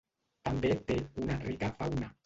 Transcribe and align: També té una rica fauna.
També 0.47 0.71
té 0.89 0.97
una 1.27 1.39
rica 1.47 1.73
fauna. 1.83 2.15